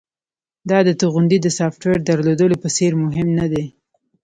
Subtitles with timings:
[0.69, 3.65] دا د توغندي د سافټویر درلودلو په څیر مهم ندی